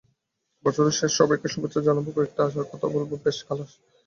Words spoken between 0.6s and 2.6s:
বছরের শেষে সবাইকে শুভেচ্ছা জানাব, কয়েকটা